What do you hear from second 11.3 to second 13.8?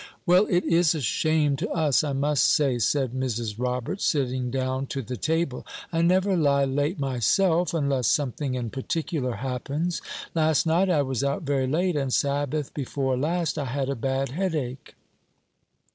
very late, and Sabbath before last I